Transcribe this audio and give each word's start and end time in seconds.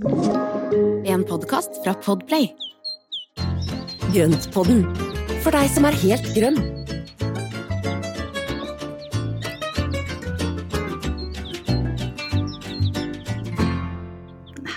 En 0.00 1.24
podkast 1.28 1.82
fra 1.82 1.94
Podplay. 1.94 2.46
Grøntpodden, 4.14 4.84
for 5.42 5.50
deg 5.50 5.66
som 5.74 5.88
er 5.88 5.96
helt 5.98 6.28
grønn. 6.36 6.60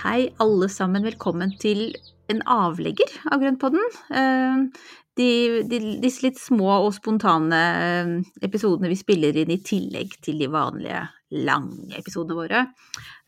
Hei, 0.02 0.26
alle 0.42 0.68
sammen. 0.72 1.04
Velkommen 1.06 1.54
til 1.62 1.92
en 2.32 2.42
avlegger 2.50 3.14
av 3.32 3.42
Grøntpodden. 3.44 3.86
Eh, 4.10 4.66
De, 5.12 5.60
de, 5.68 5.78
disse 6.00 6.22
litt 6.24 6.38
små 6.40 6.70
og 6.86 6.94
spontane 6.96 7.56
eh, 7.84 8.12
episodene 8.46 8.88
vi 8.88 8.96
spiller 8.96 9.36
inn 9.42 9.50
i 9.52 9.58
tillegg 9.60 10.14
til 10.24 10.38
de 10.40 10.46
vanlige 10.48 11.02
lange 11.44 11.98
episodene 12.00 12.38
våre. 12.38 12.62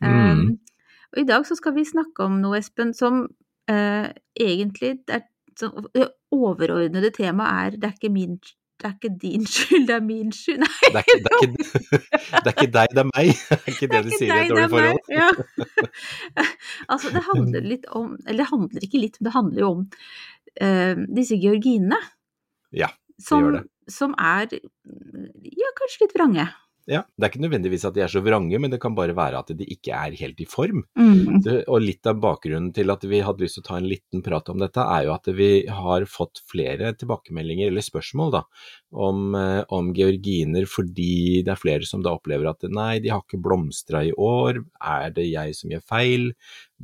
Eh, 0.01 0.09
Mm. 0.09 0.55
Og 1.15 1.21
i 1.23 1.27
dag 1.27 1.47
så 1.47 1.55
skal 1.55 1.75
vi 1.77 1.87
snakke 1.87 2.27
om 2.27 2.41
noe, 2.43 2.59
Espen, 2.59 2.91
som 2.93 3.23
eh, 3.71 4.11
egentlig 4.35 4.97
er 5.07 5.25
så, 5.55 5.71
Det 5.95 6.09
overordnede 6.35 7.13
temaet 7.15 7.75
er 7.75 7.77
det 7.79 7.89
er 7.89 7.95
ikke 7.95 8.11
min 8.11 8.39
det 8.75 8.89
er 8.89 8.95
ikke 8.97 9.17
din 9.21 9.45
skyld, 9.55 9.85
det 9.87 9.95
er 9.95 10.01
min 10.03 10.31
skyld. 10.35 10.59
Nei, 10.59 10.67
Det 10.83 10.99
er, 10.99 11.05
ikke, 11.07 11.19
det, 11.23 11.31
er 11.31 11.45
ikke, 11.47 11.61
det 12.43 12.49
er 12.49 12.55
ikke 12.55 12.73
deg, 12.73 12.89
det 12.91 13.03
er 13.03 13.07
meg. 13.07 13.29
Det 13.31 13.55
er 13.55 13.71
ikke 13.71 13.89
det, 13.93 14.01
du 14.03 14.09
sier 14.11 14.33
i 14.33 14.41
et 14.41 14.51
dårlig 14.51 14.65
forhold. 14.73 14.99
Ja. 15.15 15.29
altså, 16.91 17.13
det 17.15 17.23
handler 17.29 17.69
litt 17.71 17.87
om 17.95 18.17
Eller 18.25 18.43
det 18.43 18.49
handler 18.51 18.87
ikke 18.89 19.01
litt, 19.05 19.15
men 19.19 19.29
det 19.29 19.35
handler 19.37 19.63
jo 19.63 19.71
om 19.77 19.87
uh, 19.87 21.05
disse 21.21 21.39
georginene. 21.39 22.01
Ja, 22.75 22.91
som, 23.21 23.45
gjør 23.45 23.57
det. 23.61 23.63
Som 23.95 24.15
er 24.19 24.51
ja, 24.51 25.71
kanskje 25.79 26.03
litt 26.03 26.17
vrange. 26.19 26.49
Ja, 26.87 26.99
Det 27.17 27.25
er 27.25 27.31
ikke 27.31 27.41
nødvendigvis 27.41 27.83
at 27.87 27.95
de 27.95 28.01
er 28.05 28.11
så 28.13 28.21
vrange, 28.21 28.59
men 28.61 28.69
det 28.69 28.77
kan 28.83 28.93
bare 28.93 29.15
være 29.17 29.39
at 29.41 29.47
de 29.57 29.65
ikke 29.73 29.89
er 29.97 30.13
helt 30.19 30.41
i 30.43 30.45
form. 30.45 30.83
Mm. 30.99 31.39
Det, 31.41 31.55
og 31.67 31.81
litt 31.81 32.05
av 32.05 32.19
bakgrunnen 32.21 32.67
til 32.75 32.93
at 32.93 33.01
vi 33.09 33.23
hadde 33.25 33.41
lyst 33.41 33.57
til 33.57 33.63
å 33.63 33.67
ta 33.71 33.77
en 33.79 33.87
liten 33.89 34.21
prat 34.21 34.51
om 34.53 34.61
dette, 34.61 34.83
er 34.83 35.07
jo 35.07 35.15
at 35.15 35.25
vi 35.33 35.49
har 35.65 36.05
fått 36.05 36.43
flere 36.45 36.91
tilbakemeldinger 36.93 37.71
eller 37.71 37.81
spørsmål 37.81 38.35
da, 38.37 38.43
om, 38.93 39.33
eh, 39.33 39.63
om 39.73 39.89
georginer 39.97 40.69
fordi 40.69 41.41
det 41.47 41.55
er 41.55 41.63
flere 41.63 41.89
som 41.89 42.05
da 42.05 42.13
opplever 42.13 42.51
at 42.53 42.69
nei, 42.69 42.99
de 43.01 43.09
har 43.09 43.25
ikke 43.25 43.41
blomstra 43.41 44.05
i 44.05 44.13
år, 44.13 44.61
er 44.85 45.09
det 45.17 45.25
jeg 45.31 45.57
som 45.57 45.73
gjør 45.73 45.85
feil, 45.89 46.29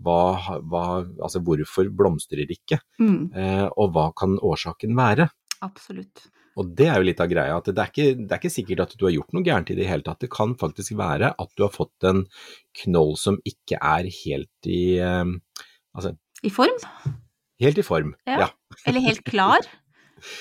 hva, 0.01 0.59
hva, 0.65 0.85
altså 1.21 1.43
hvorfor 1.45 1.93
blomstrer 1.93 2.47
de 2.47 2.57
ikke, 2.57 2.81
Mm. 3.01 3.29
eh, 3.37 3.67
og 3.77 3.93
hva 3.93 4.09
kan 4.17 4.37
årsaken 4.41 4.97
være? 4.97 5.29
Absolutt. 5.61 6.25
Og 6.59 6.71
det 6.75 6.87
er 6.91 6.99
jo 6.99 7.07
litt 7.07 7.21
av 7.23 7.29
greia, 7.31 7.57
at 7.57 7.69
det 7.71 7.79
er, 7.79 7.91
ikke, 7.93 8.07
det 8.19 8.35
er 8.35 8.41
ikke 8.41 8.53
sikkert 8.53 8.83
at 8.85 8.95
du 8.99 9.05
har 9.07 9.15
gjort 9.15 9.35
noe 9.35 9.45
gærent 9.45 9.71
i 9.71 9.77
det 9.77 9.87
hele 9.87 10.05
tatt. 10.05 10.19
Det 10.23 10.31
kan 10.33 10.55
faktisk 10.59 10.97
være 10.99 11.31
at 11.31 11.51
du 11.55 11.63
har 11.63 11.73
fått 11.73 12.07
en 12.09 12.25
knoll 12.83 13.15
som 13.19 13.39
ikke 13.47 13.79
er 13.79 14.09
helt 14.23 14.71
i 14.71 14.83
eh, 14.99 15.37
Altså, 15.91 16.13
I 16.47 16.49
form? 16.53 16.77
helt 17.61 17.77
i 17.77 17.83
form. 17.83 18.13
Ja. 18.27 18.45
Ja. 18.45 18.49
Eller 18.87 19.03
helt 19.03 19.25
klar? 19.27 19.67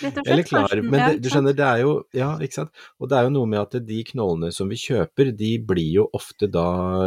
Rett 0.01 0.19
og 0.19 0.25
slett. 0.25 0.29
Eller 0.29 0.47
klar. 0.47 0.75
Men 0.85 1.01
det, 1.01 1.23
du 1.25 1.29
skjønner, 1.33 1.57
det 1.57 1.67
er 1.67 1.83
jo 1.83 1.93
Ja, 2.17 2.31
ikke 2.43 2.59
sant. 2.59 2.83
Og 3.01 3.11
det 3.11 3.19
er 3.19 3.27
jo 3.27 3.35
noe 3.35 3.49
med 3.51 3.63
at 3.63 3.77
de 3.87 4.01
knollene 4.11 4.51
som 4.55 4.69
vi 4.71 4.79
kjøper, 4.81 5.33
de 5.37 5.53
blir 5.67 5.95
jo 6.01 6.09
ofte 6.17 6.51
da 6.53 6.67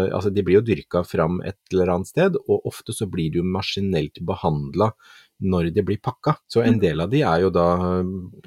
Altså, 0.10 0.34
de 0.34 0.46
blir 0.46 0.60
jo 0.60 0.66
dyrka 0.74 1.04
fram 1.08 1.40
et 1.46 1.60
eller 1.74 1.94
annet 1.96 2.12
sted, 2.12 2.40
og 2.48 2.70
ofte 2.70 2.96
så 2.96 3.08
blir 3.10 3.34
de 3.34 3.42
jo 3.42 3.48
maskinelt 3.48 4.22
behandla 4.26 4.92
når 5.44 5.70
de 5.76 5.84
blir 5.86 6.00
pakka. 6.02 6.38
Så 6.48 6.64
en 6.64 6.78
Mm. 6.78 6.82
del 6.82 7.02
av 7.04 7.10
de 7.12 7.22
er 7.22 7.42
jo 7.44 7.50
da 7.54 7.68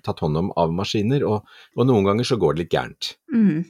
tatt 0.02 0.20
hånd 0.25 0.36
om 0.41 0.52
av 0.56 0.72
maskiner, 0.72 1.22
og, 1.28 1.44
og 1.77 1.86
noen 1.88 2.05
ganger 2.08 2.25
så 2.25 2.38
går 2.41 2.56
det 2.56 2.64
litt 2.64 2.75
gærent. 2.77 3.11
Mm. 3.33 3.64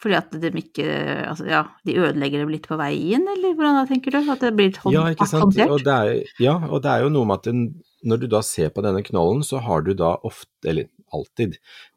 Fordi 0.00 0.16
at 0.16 0.30
de 0.40 0.50
ikke 0.56 0.86
Altså, 1.28 1.44
ja, 1.46 1.64
de 1.84 1.98
ødelegger 2.00 2.40
dem 2.40 2.48
litt 2.54 2.66
på 2.66 2.78
vei 2.80 2.94
inn, 3.12 3.26
eller 3.28 3.52
hvordan 3.54 3.76
da, 3.76 3.84
tenker 3.90 4.14
du? 4.16 4.30
At 4.32 4.40
det 4.40 4.54
blir 4.56 4.72
hånd, 4.80 4.94
Ja, 4.96 5.02
ikke 5.12 5.28
sant. 5.28 5.58
Og 5.68 5.84
det 5.84 5.92
er, 5.92 6.24
ja, 6.40 6.56
og 6.56 6.80
det 6.82 6.90
er 6.90 7.02
jo 7.04 7.10
noe 7.12 7.28
med 7.28 7.42
at 7.42 7.50
den, 7.50 7.60
når 8.02 8.20
du 8.22 8.26
da 8.32 8.40
ser 8.40 8.70
på 8.72 8.82
denne 8.82 9.02
knollen, 9.04 9.42
så 9.44 9.60
har 9.60 9.82
du 9.84 9.92
da 9.94 10.14
ofte, 10.24 10.48
eller 10.64 10.88
alltid, 11.16 11.56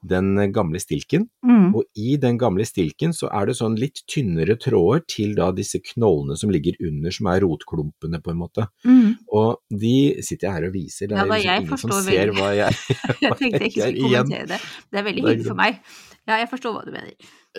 den 0.10 0.36
gamle 0.56 0.82
stilken. 0.82 1.28
Mm. 1.46 1.74
Og 1.78 1.84
i 2.00 2.16
den 2.22 2.38
gamle 2.42 2.66
stilken 2.68 3.16
så 3.16 3.30
er 3.34 3.50
det 3.50 3.58
sånn 3.60 3.78
litt 3.80 4.04
tynnere 4.10 4.58
tråder 4.62 5.04
til 5.10 5.36
da 5.38 5.52
disse 5.56 5.82
knollene 5.94 6.38
som 6.40 6.54
ligger 6.54 6.80
under, 6.84 7.14
som 7.14 7.30
er 7.32 7.44
rotklumpene 7.46 8.22
på 8.24 8.34
en 8.34 8.42
måte. 8.42 8.68
Mm. 8.88 9.14
Og 9.34 9.62
de 9.70 9.96
sitter 10.24 10.50
jeg 10.50 10.58
her 10.58 10.70
og 10.70 10.76
viser, 10.78 11.12
det 11.12 11.18
er 11.18 11.24
ja, 11.24 11.30
liksom 11.30 11.50
jeg 11.50 11.66
ingen 11.66 11.84
som 11.84 11.96
ser 12.00 12.34
veldig. 12.34 12.40
hva 12.40 12.52
jeg 12.58 12.82
Jeg 13.24 13.38
tenkte 13.40 13.62
jeg 13.62 13.72
ikke 13.72 13.92
skulle 13.92 14.10
kommentere 14.10 14.50
det. 14.56 14.60
Det 14.90 15.00
er 15.00 15.08
veldig 15.10 15.24
hyggelig 15.28 15.48
for 15.52 15.62
meg. 15.64 15.80
Ja, 16.24 16.40
jeg 16.40 16.48
forstår 16.52 16.76
hva 16.78 16.84
du 16.88 16.94
mener. 16.96 17.16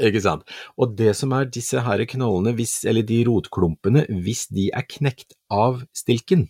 Ikke 0.08 0.22
sant. 0.24 0.48
Og 0.80 0.94
det 0.98 1.12
som 1.18 1.32
er 1.36 1.48
disse 1.52 1.82
her 1.84 2.02
knollene, 2.10 2.54
hvis, 2.56 2.80
eller 2.88 3.04
de 3.06 3.20
rotklumpene, 3.28 4.06
hvis 4.24 4.46
de 4.50 4.70
er 4.74 4.86
knekt 4.88 5.36
av 5.52 5.84
stilken, 5.96 6.48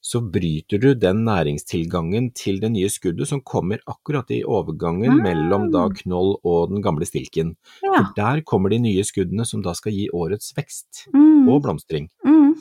så 0.00 0.22
bryter 0.24 0.80
du 0.80 0.94
den 0.96 1.24
næringstilgangen 1.26 2.30
til 2.36 2.60
det 2.62 2.72
nye 2.72 2.88
skuddet 2.92 3.28
som 3.28 3.42
kommer 3.44 3.82
akkurat 3.86 4.30
i 4.32 4.40
overgangen 4.44 5.18
mm. 5.18 5.22
mellom 5.26 5.68
da 5.74 5.86
knoll 6.02 6.38
og 6.40 6.72
den 6.72 6.80
gamle 6.84 7.08
stilken. 7.08 7.54
Ja. 7.84 7.92
For 7.92 8.12
der 8.16 8.42
kommer 8.48 8.72
de 8.72 8.80
nye 8.80 9.04
skuddene 9.04 9.44
som 9.48 9.64
da 9.64 9.74
skal 9.76 9.96
gi 9.96 10.08
årets 10.12 10.54
vekst 10.56 11.06
Mm. 11.12 11.48
og 11.48 11.62
blomstring. 11.64 12.08
Mm. 12.24 12.54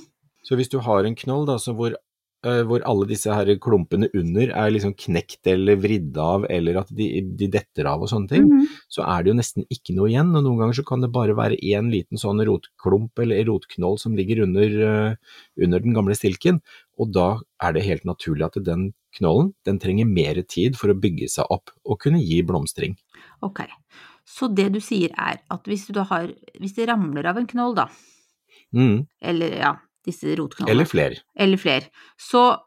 Så 0.43 0.55
hvis 0.55 0.69
du 0.71 0.79
har 0.83 1.03
en 1.05 1.15
knoll 1.15 1.45
da, 1.47 1.57
så 1.59 1.73
hvor, 1.75 1.95
hvor 2.41 2.81
alle 2.87 3.05
disse 3.09 3.27
her 3.33 3.49
klumpene 3.59 4.07
under 4.15 4.49
er 4.55 4.71
liksom 4.71 4.93
knekt 4.95 5.47
eller 5.51 5.75
vridd 5.75 6.15
av, 6.17 6.45
eller 6.49 6.77
at 6.79 6.87
de, 6.95 7.07
de 7.35 7.47
detter 7.51 7.85
av 7.85 8.01
og 8.05 8.09
sånne 8.09 8.29
ting, 8.29 8.45
Mm. 8.47 8.67
så 8.87 9.03
er 9.03 9.23
det 9.23 9.31
jo 9.33 9.37
nesten 9.39 9.65
ikke 9.69 9.95
noe 9.95 10.07
igjen. 10.09 10.31
Og 10.35 10.43
noen 10.45 10.57
ganger 10.61 10.73
så 10.79 10.85
kan 10.87 11.01
det 11.01 11.11
bare 11.11 11.35
være 11.35 11.59
én 11.59 11.89
liten 11.91 12.17
sånn 12.17 12.39
rotklump 12.47 13.19
eller 13.19 13.43
rotknoll 13.45 13.99
som 13.99 14.15
ligger 14.15 14.43
under, 14.43 14.63
eh, 15.11 15.15
under 15.61 15.79
den 15.79 15.93
gamle 15.93 16.15
stilken. 16.15 16.61
Og 16.97 17.11
da 17.11 17.39
er 17.61 17.73
det 17.73 17.83
helt 17.83 18.03
naturlig 18.05 18.45
at 18.45 18.63
den 18.63 18.93
knollen 19.17 19.53
den 19.65 19.79
trenger 19.79 20.05
mer 20.07 20.41
tid 20.43 20.75
for 20.77 20.89
å 20.93 20.99
bygge 20.99 21.27
seg 21.29 21.45
opp 21.49 21.71
og 21.85 21.99
kunne 21.99 22.21
gi 22.23 22.41
blomstring. 22.43 22.95
Ok. 23.43 23.65
Så 24.25 24.47
det 24.53 24.71
du 24.71 24.79
sier 24.79 25.09
er 25.17 25.39
at 25.49 25.63
hvis 25.65 25.87
du 25.91 25.99
har 26.03 26.27
Hvis 26.59 26.75
det 26.75 26.87
ramler 26.87 27.25
av 27.25 27.37
en 27.37 27.47
knoll, 27.47 27.73
da, 27.75 27.87
Mm. 28.73 29.07
eller 29.21 29.49
ja, 29.57 29.75
disse 30.05 30.35
rotknollene 30.39 30.71
Eller 30.75 30.85
flere. 30.89 31.15
eller 31.35 31.57
flere, 31.57 31.89
så 32.17 32.57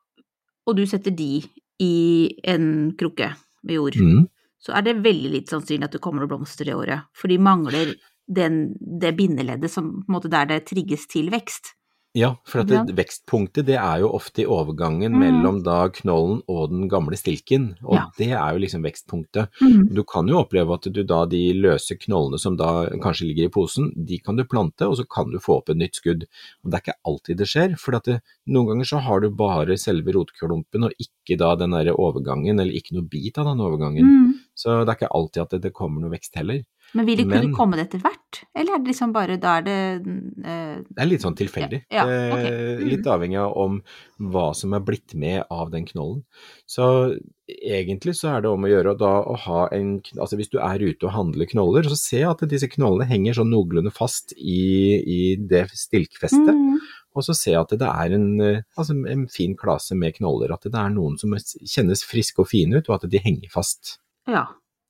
Og 0.67 0.77
du 0.77 0.85
setter 0.87 1.11
de 1.11 1.43
i 1.83 2.31
en 2.45 2.93
krukke 2.95 3.35
med 3.65 3.75
jord, 3.75 3.97
Mm. 3.97 4.29
så 4.63 4.73
er 4.77 4.83
det 4.83 5.03
veldig 5.03 5.31
litt 5.33 5.49
sannsynlig 5.51 5.85
at 5.89 5.93
det 5.97 6.01
kommer 6.01 6.21
noen 6.23 6.29
blomster 6.31 6.69
i 6.69 6.73
året. 6.77 7.03
For 7.13 7.27
de 7.27 7.39
mangler 7.39 7.95
den, 8.33 8.75
det 8.79 9.17
bindeleddet 9.17 9.69
som 9.71 10.05
på 10.05 10.09
en 10.09 10.15
måte 10.15 10.31
der 10.31 10.45
det 10.47 10.67
trigges 10.67 11.09
til 11.09 11.31
vekst. 11.31 11.75
Ja, 12.15 12.35
for 12.45 12.61
at 12.61 12.69
Ja. 12.69 12.83
vekstpunktet 12.85 13.65
det 13.65 13.77
er 13.81 14.01
jo 14.01 14.11
ofte 14.13 14.43
i 14.43 14.45
overgangen 14.45 15.13
Mm. 15.13 15.19
mellom 15.19 15.63
da 15.65 15.89
knollen 15.89 16.43
og 16.47 16.69
den 16.69 16.87
gamle 16.87 17.17
stilken, 17.17 17.75
og 17.83 17.95
Ja. 17.95 18.07
det 18.19 18.29
er 18.33 18.53
jo 18.53 18.59
liksom 18.59 18.83
vekstpunktet. 18.85 19.49
Mm. 19.63 19.95
Du 19.95 20.03
kan 20.05 20.27
jo 20.29 20.37
oppleve 20.45 20.75
at 20.75 20.83
du 20.93 21.03
da 21.05 21.25
de 21.25 21.55
løse 21.55 21.97
knollene 21.99 22.39
som 22.39 22.55
da 22.57 22.85
kanskje 23.01 23.29
ligger 23.33 23.45
i 23.47 23.49
posen, 23.49 23.93
de 23.97 24.19
kan 24.19 24.37
du 24.37 24.45
plante, 24.45 24.83
og 24.87 24.97
så 24.99 25.09
kan 25.09 25.31
du 25.31 25.39
få 25.39 25.57
opp 25.57 25.71
et 25.71 25.77
nytt 25.79 25.95
skudd. 25.97 26.25
Og 26.65 26.71
det 26.71 26.75
er 26.75 26.93
ikke 26.93 27.01
alltid 27.07 27.37
det 27.39 27.47
skjer, 27.49 27.79
for 27.79 27.95
at 27.97 28.05
det, 28.05 28.21
noen 28.47 28.67
ganger 28.69 28.85
så 28.85 29.01
har 29.01 29.21
du 29.21 29.31
bare 29.31 29.79
selve 29.79 30.13
rotklumpen 30.13 30.85
og 30.85 30.93
ikke 31.01 31.39
da 31.39 31.55
den 31.57 31.71
derre 31.71 31.97
overgangen, 31.97 32.61
eller 32.61 32.73
ikke 32.75 32.93
noe 32.93 33.09
bit 33.09 33.39
av 33.39 33.47
den 33.47 33.59
overgangen. 33.65 34.05
Mm. 34.05 34.35
Så 34.55 34.83
det 34.83 34.93
er 34.93 34.99
ikke 35.01 35.15
alltid 35.17 35.43
at 35.43 35.57
det, 35.57 35.63
det 35.67 35.77
kommer 35.77 36.03
noe 36.03 36.13
vekst 36.13 36.37
heller. 36.37 36.63
Men 36.93 37.07
vil 37.09 37.23
det 37.23 37.25
kunne 37.25 37.47
Men- 37.47 37.55
komme 37.57 37.77
det 37.79 37.87
etter 37.87 38.03
hvert, 38.05 38.43
eller 38.55 38.75
er 38.75 38.81
det 38.83 38.91
liksom 38.91 39.13
bare 39.15 39.37
da 39.41 39.57
er 39.59 39.63
det 39.65 39.77
uh, 40.05 40.83
Det 40.85 41.01
er 41.01 41.09
litt 41.09 41.23
sånn 41.25 41.37
tilfeldig. 41.39 41.85
Ja, 41.89 42.05
ja, 42.05 42.35
okay. 42.35 42.51
er 42.51 42.81
Mm. 42.83 42.89
Litt 42.91 43.07
avhengig 43.07 43.39
av 43.41 43.57
om 43.57 43.83
hva 44.21 44.55
som 44.55 44.75
er 44.75 44.81
blitt 44.81 45.15
med 45.15 45.45
av 45.51 45.71
den 45.71 45.87
knollen. 45.87 46.25
Så 46.67 47.17
egentlig 47.49 48.15
så 48.19 48.37
er 48.37 48.43
det 48.43 48.51
om 48.51 48.65
å 48.65 48.69
gjøre 48.69 48.97
da 48.99 49.23
å 49.25 49.37
ha 49.37 49.69
en 49.73 50.03
Altså 50.19 50.37
hvis 50.37 50.51
du 50.53 50.59
er 50.59 50.81
ute 50.81 51.07
og 51.07 51.13
handler 51.13 51.47
knoller, 51.47 51.89
så 51.89 51.97
se 51.97 52.23
at 52.25 52.45
disse 52.49 52.69
knollene 52.69 53.09
henger 53.09 53.41
sånn 53.41 53.53
noenlunde 53.53 53.93
fast 53.93 54.33
i, 54.37 55.01
i 55.01 55.37
det 55.37 55.69
stilkfestet. 55.73 56.53
mm. 56.53 56.79
Og 57.15 57.25
så 57.25 57.35
se 57.37 57.53
at 57.57 57.73
det 57.77 57.89
er 57.89 58.15
en, 58.17 58.41
eh, 58.41 58.63
altså 58.77 58.97
en 59.09 59.27
fin 59.29 59.57
klase 59.57 59.95
med 59.95 60.17
knoller. 60.17 60.53
At 60.53 60.65
det 60.65 60.79
er 60.79 60.93
noen 60.95 61.19
som 61.21 61.35
kjennes 61.37 62.05
friske 62.09 62.41
og 62.41 62.49
fine 62.49 62.81
ut, 62.81 62.89
og 62.89 62.97
at 62.97 63.11
de 63.11 63.21
henger 63.21 63.53
fast. 63.53 63.99
Ja. 64.31 64.47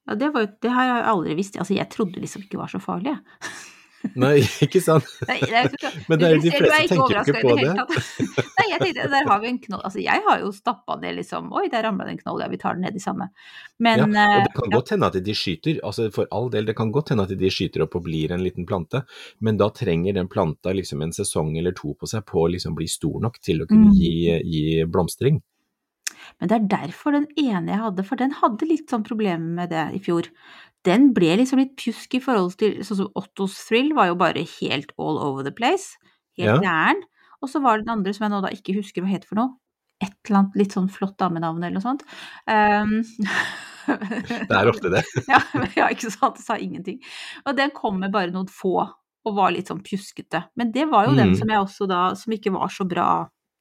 ja 0.08 0.14
det, 0.19 0.32
var, 0.34 0.49
det 0.62 0.73
har 0.73 0.88
jeg 0.90 1.05
aldri 1.17 1.37
visst. 1.38 1.58
Altså, 1.61 1.76
jeg 1.79 1.88
trodde 1.93 2.20
liksom 2.20 2.43
ikke 2.46 2.61
var 2.61 2.73
så 2.73 2.82
farlig, 2.82 3.14
jeg. 3.17 3.52
Nei, 4.19 4.40
ikke 4.64 4.81
sant? 4.82 5.06
Nei, 5.29 5.37
Men 6.11 6.19
det 6.19 6.26
er, 6.26 6.32
jo 6.34 6.40
de 6.43 6.50
ser, 6.50 6.64
du 6.64 6.73
er 6.75 6.88
tenker 6.90 7.20
ikke 7.20 7.43
på 7.44 7.52
det 7.55 7.69
det. 7.70 8.00
Nei, 8.58 8.64
jeg 8.73 8.81
tenkte, 8.82 9.05
der 9.12 9.29
har 9.31 9.43
vi 9.44 9.50
en 9.52 9.61
knoll. 9.62 9.82
Altså, 9.87 10.00
jeg 10.02 10.25
har 10.26 10.40
jo 10.43 10.49
stappa 10.56 10.96
ned 10.99 11.20
liksom 11.20 11.52
Oi, 11.55 11.69
der 11.70 11.87
ramla 11.87 12.08
det 12.08 12.17
en 12.17 12.19
knoll, 12.25 12.43
ja, 12.43 12.49
vi 12.50 12.58
tar 12.58 12.75
den 12.75 12.82
ned 12.88 12.99
i 12.99 13.02
samme. 13.05 13.29
Men 13.79 14.02
ja, 14.02 14.08
og 14.08 14.19
eh, 14.19 14.49
det 14.49 14.56
kan 14.56 14.75
godt 14.75 14.90
hende 14.96 15.12
at 15.12 15.20
de 15.23 15.37
skyter, 15.38 15.78
altså 15.87 16.08
for 16.14 16.26
all 16.35 16.50
del, 16.50 16.67
det 16.67 16.75
kan 16.81 16.90
godt 16.94 17.14
hende 17.14 17.28
at 17.28 17.37
de 17.38 17.52
skyter 17.55 17.87
opp 17.87 17.94
og 18.00 18.06
blir 18.08 18.35
en 18.35 18.43
liten 18.43 18.67
plante, 18.67 19.05
men 19.38 19.61
da 19.62 19.70
trenger 19.70 20.19
den 20.19 20.31
planta 20.32 20.75
liksom 20.75 21.06
en 21.06 21.14
sesong 21.14 21.55
eller 21.62 21.78
to 21.78 21.94
på 21.94 22.11
seg 22.11 22.26
på 22.26 22.43
å 22.43 22.50
liksom 22.56 22.75
bli 22.78 22.90
stor 22.90 23.23
nok 23.23 23.38
til 23.38 23.62
å 23.62 23.70
kunne 23.70 23.93
Mm. 23.93 23.96
gi, 24.02 24.12
gi 24.50 24.85
blomstring. 24.90 25.38
Men 26.41 26.51
det 26.51 26.59
er 26.59 26.69
derfor 26.75 27.17
den 27.17 27.29
ene 27.41 27.75
jeg 27.75 27.83
hadde, 27.83 28.05
for 28.07 28.21
den 28.21 28.35
hadde 28.41 28.69
litt 28.69 28.93
sånn 28.93 29.07
problemer 29.07 29.57
med 29.61 29.73
det 29.73 29.87
i 29.97 30.03
fjor. 30.03 30.29
Den 30.87 31.13
ble 31.15 31.37
liksom 31.39 31.61
litt 31.63 31.77
pjusk 31.79 32.19
i 32.19 32.23
forhold 32.23 32.57
til 32.59 32.81
Sånn 32.83 33.05
som 33.05 33.19
Ottos 33.19 33.55
Thrill 33.69 33.93
var 33.95 34.11
jo 34.11 34.19
bare 34.19 34.43
helt 34.59 34.91
all 34.99 35.21
over 35.23 35.47
the 35.47 35.55
place. 35.55 35.95
Helt 36.39 36.65
Ja. 36.65 36.93
Og 37.43 37.51
så 37.51 37.59
var 37.63 37.79
det 37.79 37.87
den 37.87 37.97
andre 37.97 38.15
som 38.15 38.25
jeg 38.25 38.33
nå 38.33 38.41
da 38.45 38.53
ikke 38.55 38.77
husker 38.77 39.03
hva 39.03 39.11
het 39.11 39.27
for 39.27 39.39
noe. 39.39 39.57
Et 40.03 40.15
eller 40.27 40.39
annet 40.39 40.59
litt 40.59 40.75
sånn 40.75 40.89
flott 40.91 41.17
damenavn 41.19 41.63
eller 41.63 41.79
noe 41.79 41.83
sånt. 41.83 42.05
Um, 42.47 43.03
det 44.49 44.59
er 44.59 44.71
ofte 44.71 44.91
det. 44.95 45.03
ja, 45.33 45.41
ja, 45.75 45.89
ikke 45.91 46.11
sant. 46.11 46.39
Det 46.39 46.47
sa 46.47 46.59
ingenting. 46.59 47.01
Og 47.47 47.57
den 47.59 47.75
kom 47.75 47.99
med 48.03 48.15
bare 48.15 48.31
noen 48.35 48.51
få, 48.51 48.77
og 49.23 49.37
var 49.39 49.55
litt 49.55 49.71
sånn 49.71 49.83
pjuskete. 49.83 50.45
Men 50.59 50.73
det 50.75 50.89
var 50.91 51.07
jo 51.09 51.15
mm. 51.15 51.21
den 51.21 51.37
som 51.39 51.51
jeg 51.51 51.63
også 51.63 51.91
da, 51.91 52.03
som 52.19 52.35
ikke 52.35 52.55
var 52.55 52.71
så 52.75 52.87
bra 52.89 53.09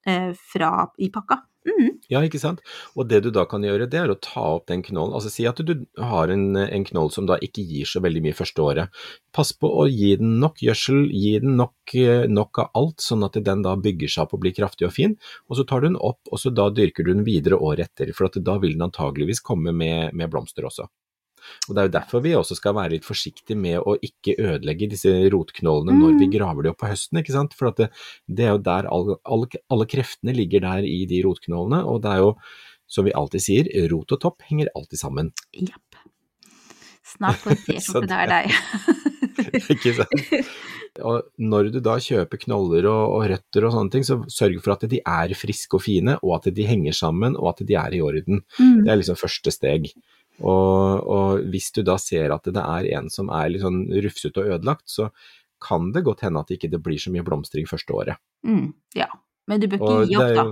eh, 0.09 0.31
fra 0.53 0.71
i 1.01 1.11
pakka. 1.13 1.41
Mm. 1.67 1.99
Ja, 2.09 2.19
ikke 2.25 2.39
sant. 2.41 2.61
Og 2.97 3.05
det 3.09 3.21
du 3.23 3.29
da 3.33 3.43
kan 3.49 3.63
gjøre, 3.63 3.85
det 3.89 3.99
er 4.01 4.11
å 4.11 4.17
ta 4.19 4.43
opp 4.57 4.65
den 4.71 4.81
knollen. 4.85 5.13
Altså 5.17 5.29
si 5.31 5.45
at 5.47 5.61
du 5.63 5.73
har 6.01 6.31
en, 6.33 6.55
en 6.57 6.85
knoll 6.87 7.11
som 7.13 7.27
da 7.29 7.37
ikke 7.43 7.63
gir 7.67 7.89
så 7.89 8.01
veldig 8.03 8.23
mye 8.25 8.37
første 8.37 8.63
året. 8.65 9.03
Pass 9.35 9.53
på 9.53 9.69
å 9.69 9.85
gi 9.89 10.15
den 10.19 10.39
nok 10.41 10.63
gjødsel, 10.65 11.03
gi 11.13 11.35
den 11.43 11.55
nok, 11.59 11.93
eh, 11.95 12.25
nok, 12.31 12.63
av 12.63 12.81
alt, 12.81 13.05
sånn 13.05 13.27
at 13.27 13.37
den 13.45 13.63
da 13.65 13.75
bygger 13.79 14.11
seg 14.11 14.25
opp 14.25 14.35
og 14.37 14.43
blir 14.45 14.55
kraftig 14.57 14.89
og 14.89 14.95
fin. 14.97 15.15
Og 15.49 15.59
så 15.59 15.67
tar 15.69 15.83
du 15.83 15.91
den 15.91 16.01
opp, 16.01 16.19
og 16.31 16.41
så 16.41 16.53
da 16.53 16.67
dyrker 16.73 17.05
du 17.05 17.13
den 17.13 17.27
videre 17.27 17.61
året 17.61 17.91
etter. 17.91 18.11
For 18.17 18.41
da 18.41 18.57
vil 18.63 18.75
den 18.75 18.89
antageligvis 18.89 19.43
komme 19.45 19.75
med, 19.75 20.17
med 20.17 20.33
blomster 20.33 20.67
også. 20.67 20.89
Og 21.67 21.75
Det 21.75 21.81
er 21.81 21.89
jo 21.89 21.93
derfor 21.97 22.23
vi 22.25 22.33
også 22.37 22.57
skal 22.59 22.75
være 22.77 22.95
litt 22.95 23.07
forsiktige 23.07 23.59
med 23.59 23.79
å 23.79 23.95
ikke 24.01 24.37
ødelegge 24.39 24.89
disse 24.91 25.13
rotknollene 25.33 25.95
mm. 25.95 26.01
når 26.03 26.17
vi 26.17 26.27
mm. 26.29 26.33
graver 26.35 26.65
de 26.65 26.73
opp 26.73 26.81
på 26.83 26.91
høsten. 26.91 27.21
ikke 27.21 27.35
sant? 27.35 27.55
For 27.57 27.71
det, 27.77 27.91
det, 28.27 28.47
er 28.47 28.55
jo 28.55 28.65
der 28.65 28.89
alle, 28.91 29.17
alle, 29.23 29.63
alle, 29.73 29.89
kreftene 29.91 30.35
ligger 30.37 30.65
der 30.65 30.87
i 30.87 31.03
de 31.09 31.23
rotknollene. 31.25 31.83
Og 31.87 32.01
det 32.03 32.15
er 32.15 32.25
jo, 32.25 32.33
som 32.91 33.07
vi 33.07 33.15
alltid 33.17 33.45
sier, 33.47 33.71
rot 33.93 34.17
og 34.17 34.23
topp 34.23 34.47
henger 34.49 34.71
alltid 34.75 35.01
sammen. 35.01 35.33
Japp. 35.57 36.01
Snart 37.11 37.41
på 37.43 37.51
en 37.51 37.59
T-skjorte 37.59 38.07
der, 38.07 38.29
deg. 38.31 38.51
ikke 39.73 39.95
sant. 39.97 40.51
Og 40.99 41.23
når 41.39 41.69
du 41.71 41.79
da 41.83 41.95
kjøper 42.03 42.39
knoller 42.45 42.87
og, 42.89 43.03
og, 43.15 43.25
røtter 43.31 43.67
og 43.67 43.75
sånne 43.75 43.93
ting, 43.93 44.05
så 44.07 44.19
sørg 44.31 44.59
for 44.63 44.75
at 44.75 44.83
de 44.91 44.99
er 44.99 45.35
friske 45.39 45.77
og 45.77 45.85
fine, 45.85 46.17
og 46.19 46.35
at 46.39 46.49
de 46.55 46.67
henger 46.67 46.95
sammen, 46.97 47.37
og 47.39 47.53
at 47.53 47.63
de 47.67 47.77
er 47.79 47.95
i 47.95 48.01
orden. 48.03 48.41
Mm. 48.59 48.83
Det 48.83 48.91
er 48.91 48.99
liksom 48.99 49.19
første 49.19 49.53
steg. 49.55 49.91
Og, 50.41 51.07
og, 51.15 51.43
hvis 51.53 51.71
du 51.75 51.83
da 51.87 51.97
ser 52.01 52.33
at 52.35 52.49
det 52.49 52.61
er 52.63 52.89
en 52.97 53.09
som 53.13 53.31
er 53.33 53.51
litt 53.53 53.65
sånn 53.65 53.83
rufsete 54.05 54.43
og 54.43 54.55
ødelagt, 54.57 54.87
så 54.89 55.11
kan 55.61 55.91
det 55.93 56.05
godt 56.07 56.25
hende 56.25 56.41
at 56.41 56.49
det 56.49 56.57
ikke 56.57 56.81
blir 56.81 57.01
så 57.01 57.13
mye 57.13 57.25
blomstring 57.25 57.67
første 57.69 57.93
året. 57.93 58.21
Mm, 58.47 58.71
ja, 58.97 59.07
men 59.49 59.61
du 59.61 59.67
bør 59.67 59.81
ikke 59.81 60.09
gi 60.09 60.17
opp, 60.17 60.31
da. 60.37 60.43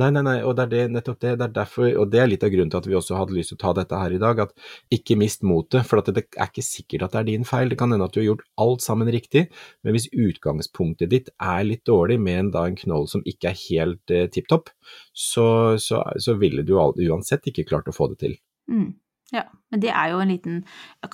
Nei, 0.00 0.08
nei, 0.14 0.22
nei, 0.24 0.36
og 0.44 0.54
det 0.56 0.64
er 0.64 0.70
det, 0.72 0.82
nettopp 0.94 1.18
det. 1.20 1.34
Det 1.38 1.46
er 1.46 1.54
derfor, 1.56 1.88
og 2.00 2.08
det 2.12 2.22
er 2.22 2.30
litt 2.30 2.44
av 2.46 2.52
grunnen 2.52 2.72
til 2.72 2.80
at 2.80 2.88
vi 2.88 2.96
også 2.98 3.18
hadde 3.18 3.36
lyst 3.36 3.52
til 3.52 3.58
å 3.58 3.62
ta 3.62 3.72
dette 3.76 4.00
her 4.00 4.16
i 4.16 4.20
dag, 4.22 4.40
at 4.46 4.96
ikke 4.96 5.16
mist 5.20 5.44
motet. 5.46 5.84
For 5.88 6.00
det 6.02 6.24
er 6.24 6.48
ikke 6.48 6.64
sikkert 6.64 7.06
at 7.06 7.14
det 7.14 7.20
er 7.20 7.28
din 7.28 7.46
feil. 7.48 7.70
Det 7.70 7.78
kan 7.80 7.92
hende 7.92 8.08
at 8.08 8.16
du 8.16 8.22
har 8.22 8.30
gjort 8.30 8.46
alt 8.64 8.84
sammen 8.84 9.12
riktig, 9.14 9.44
men 9.84 9.96
hvis 9.96 10.08
utgangspunktet 10.10 11.12
ditt 11.12 11.30
er 11.36 11.68
litt 11.68 11.84
dårlig 11.88 12.18
med 12.24 12.40
en, 12.40 12.50
da, 12.56 12.64
en 12.68 12.80
knoll 12.80 13.06
som 13.12 13.24
ikke 13.28 13.52
er 13.52 13.60
helt 13.66 14.16
eh, 14.16 14.26
tipp 14.32 14.48
topp, 14.52 14.72
så, 15.12 15.46
så, 15.82 16.02
så 16.20 16.36
ville 16.40 16.64
du 16.66 16.74
uansett 16.76 17.46
ikke 17.52 17.68
klart 17.68 17.92
å 17.92 17.96
få 17.96 18.10
det 18.14 18.22
til. 18.24 18.36
Mm. 18.72 18.90
Ja, 19.32 19.46
men 19.72 19.80
det 19.80 19.88
er 19.88 20.10
jo 20.12 20.18
en 20.20 20.28
liten, 20.28 20.56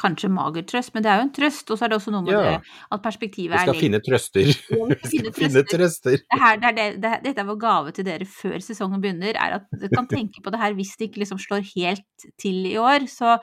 kanskje 0.00 0.28
mager 0.34 0.64
trøst, 0.66 0.90
men 0.94 1.04
det 1.04 1.10
er 1.12 1.20
jo 1.20 1.26
en 1.28 1.32
trøst. 1.36 1.68
Og 1.70 1.78
så 1.78 1.86
er 1.86 1.92
det 1.92 1.98
også 2.00 2.10
noe 2.10 2.24
med 2.26 2.34
ja. 2.34 2.40
det 2.42 2.72
at 2.96 3.04
perspektivet 3.04 3.54
er 3.54 3.62
Vi 3.68 3.70
skal 3.70 3.82
finne 3.84 4.00
trøster. 4.02 4.48
vi 4.48 4.56
skal 4.56 5.12
finne, 5.12 5.32
finne 5.36 5.62
trøster. 5.70 6.16
Det 6.24 6.40
her, 6.42 6.58
det 6.58 6.70
er 6.72 6.98
det, 6.98 7.12
dette 7.28 7.44
er 7.44 7.46
vår 7.46 7.60
gave 7.62 7.94
til 7.94 8.08
dere 8.08 8.26
før 8.26 8.56
sesongen 8.64 9.04
begynner, 9.04 9.38
er 9.38 9.58
at 9.60 9.68
du 9.70 9.86
kan 9.92 10.10
tenke 10.10 10.42
på 10.42 10.54
det 10.54 10.62
her 10.62 10.74
hvis 10.78 10.96
det 10.98 11.10
ikke 11.10 11.22
liksom 11.22 11.42
slår 11.44 11.62
helt 11.76 12.26
til 12.42 12.66
i 12.66 12.74
år. 12.82 13.06
Så 13.12 13.36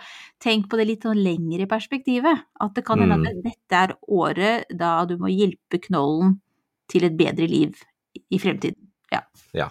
tenk 0.43 0.67
på 0.71 0.81
det 0.81 0.89
litt 0.91 1.07
sånn 1.07 1.23
lengre 1.23 1.69
perspektivet. 1.71 2.43
At 2.59 2.75
det 2.75 2.83
kan 2.87 2.99
hende 2.99 3.21
mm. 3.21 3.29
at 3.31 3.43
dette 3.47 3.83
er 3.85 3.95
året 4.11 4.75
da 4.75 4.97
du 5.07 5.15
må 5.21 5.31
hjelpe 5.31 5.79
knollen 5.87 6.41
til 6.91 7.07
et 7.07 7.15
bedre 7.15 7.47
liv 7.47 7.79
i 8.27 8.43
fremtiden. 8.43 8.91
Ja. 9.13 9.23
ja. 9.55 9.69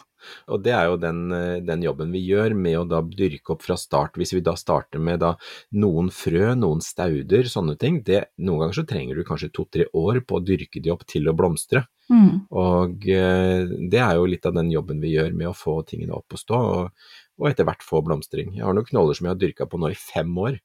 Og 0.53 0.63
det 0.65 0.75
er 0.77 0.89
jo 0.91 0.99
den, 1.01 1.25
eh, 1.33 1.61
den, 1.65 1.85
jobben 1.85 2.13
vi 2.15 2.25
gjør 2.27 2.55
med 2.59 2.79
å 2.81 2.85
da 2.89 3.01
dyrke 3.05 3.55
opp 3.55 3.65
fra 3.67 3.77
start. 3.81 4.19
Hvis 4.21 4.35
vi 4.37 4.43
da 4.45 4.57
starter 4.59 5.03
med 5.03 5.21
da 5.25 5.35
noen 5.73 6.11
frø, 6.15 6.55
noen 6.59 6.83
stauder, 6.85 7.49
sånne 7.51 7.77
ting. 7.81 8.03
Det, 8.07 8.25
noen 8.39 8.65
ganger 8.65 8.81
så 8.81 8.87
trenger 8.89 9.17
du 9.17 9.27
kanskje 9.27 9.53
to-tre 9.55 9.89
år 9.93 10.23
på 10.27 10.39
å 10.39 10.45
dyrke 10.45 10.83
de 10.83 10.95
opp 10.95 11.07
til 11.11 11.29
å 11.29 11.37
blomstre. 11.37 11.87
Mm. 12.13 12.45
Og 12.53 13.07
eh, 13.09 13.65
det 13.91 14.01
er 14.01 14.19
jo 14.19 14.29
litt 14.29 14.47
av 14.47 14.57
den 14.57 14.73
jobben 14.73 15.01
vi 15.01 15.15
gjør 15.15 15.33
med 15.37 15.51
å 15.51 15.57
få 15.57 15.81
tingene 15.89 16.17
opp 16.17 16.37
og 16.37 16.41
stå. 16.41 16.61
Og, 16.79 17.13
og 17.41 17.51
etter 17.51 17.67
hvert 17.67 17.85
få 17.85 18.03
blomstring. 18.07 18.53
Jeg 18.55 18.67
har 18.67 18.77
noen 18.77 18.89
knoller 18.89 19.17
som 19.17 19.27
jeg 19.27 19.35
har 19.35 19.41
dyrka 19.41 19.69
på 19.71 19.81
nå 19.81 19.91
i 19.91 19.99
fem 19.99 20.31
år, 20.39 20.61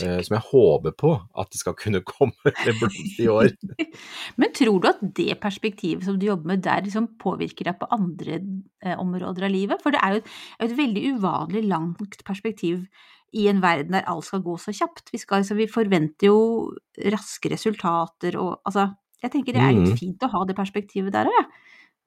som 0.00 0.36
jeg 0.36 0.44
håper 0.48 0.94
på 0.98 1.12
at 1.38 1.52
det 1.52 1.60
skal 1.60 1.76
kunne 1.78 2.02
komme 2.12 2.34
med 2.44 2.80
blomst 2.80 3.20
i 3.22 3.28
år. 3.32 3.52
Men 4.40 4.54
tror 4.56 4.82
du 4.82 4.90
at 4.90 5.00
det 5.16 5.38
perspektivet 5.42 6.06
som 6.06 6.18
du 6.20 6.28
jobber 6.28 6.54
med 6.54 6.64
der, 6.66 6.84
liksom 6.86 7.10
påvirker 7.22 7.70
deg 7.70 7.80
på 7.80 7.88
andre 7.94 8.40
eh, 8.84 8.96
områder 8.98 9.48
av 9.48 9.54
livet? 9.54 9.82
For 9.84 9.94
det 9.94 10.02
er 10.02 10.16
jo 10.16 10.22
et, 10.22 10.30
et, 10.66 10.76
veldig 10.82 11.04
uvanlig 11.16 11.64
langt 11.70 12.24
perspektiv 12.28 12.84
i 13.32 13.46
en 13.48 13.62
verden 13.64 13.96
der 13.96 14.08
alt 14.10 14.28
skal 14.28 14.44
gå 14.44 14.58
så 14.60 14.74
kjapt. 14.76 15.08
Vi, 15.12 15.20
skal, 15.20 15.40
altså, 15.40 15.56
vi 15.56 15.70
forventer 15.70 16.28
jo 16.28 16.72
raske 17.12 17.52
resultater 17.52 18.36
og 18.40 18.58
altså 18.68 18.90
Jeg 19.22 19.30
tenker 19.30 19.54
det 19.54 19.60
er 19.62 19.74
litt 19.76 19.92
mm. 19.92 19.98
fint 20.00 20.24
å 20.26 20.32
ha 20.32 20.40
det 20.48 20.56
perspektivet 20.58 21.14
der 21.14 21.28
òg, 21.30 21.36
jeg. 21.36 21.44